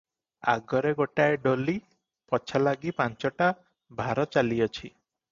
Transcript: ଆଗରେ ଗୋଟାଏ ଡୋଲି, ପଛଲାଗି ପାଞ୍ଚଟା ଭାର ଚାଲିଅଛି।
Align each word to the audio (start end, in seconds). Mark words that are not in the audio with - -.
ଆଗରେ 0.51 0.93
ଗୋଟାଏ 0.99 1.35
ଡୋଲି, 1.43 1.75
ପଛଲାଗି 2.31 2.93
ପାଞ୍ଚଟା 3.01 3.49
ଭାର 4.01 4.25
ଚାଲିଅଛି। 4.37 4.87